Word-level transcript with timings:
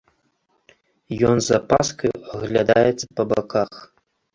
Ён 1.33 1.37
з 1.49 1.53
апаскаю 1.59 2.13
аглядаецца 2.35 3.07
па 3.17 3.23
баках. 3.33 3.71